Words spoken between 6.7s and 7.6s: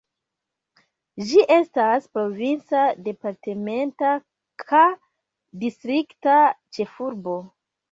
ĉefurbo.